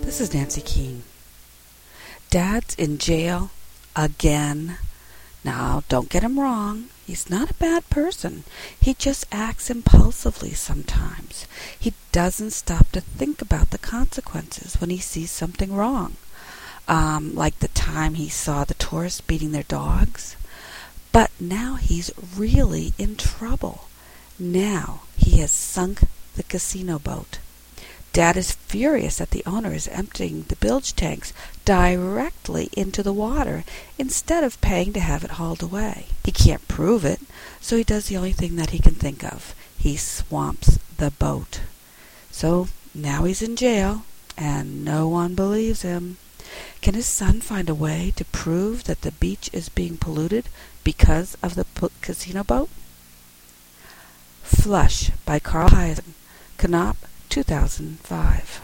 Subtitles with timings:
[0.00, 1.02] This is Nancy Keene.
[2.30, 3.50] Dad's in jail
[3.94, 4.78] again.
[5.44, 6.86] Now, don't get him wrong.
[7.06, 8.44] He's not a bad person.
[8.80, 11.46] He just acts impulsively sometimes.
[11.78, 16.16] He doesn't stop to think about the consequences when he sees something wrong.
[16.88, 20.34] Um, like the time he saw the tourists beating their dogs.
[21.12, 23.88] But now he's really in trouble.
[24.38, 26.04] Now he has sunk
[26.36, 27.38] the casino boat.
[28.16, 31.34] Dad is furious that the owner is emptying the bilge tanks
[31.66, 33.62] directly into the water
[33.98, 36.06] instead of paying to have it hauled away.
[36.24, 37.20] He can't prove it,
[37.60, 39.54] so he does the only thing that he can think of.
[39.76, 41.60] He swamps the boat.
[42.30, 46.16] So now he's in jail, and no one believes him.
[46.80, 50.48] Can his son find a way to prove that the beach is being polluted
[50.84, 51.66] because of the
[52.00, 52.70] casino boat?
[54.42, 56.14] Flush by Carl Hiaasen,
[56.56, 56.96] Knopf
[57.30, 58.60] 2005.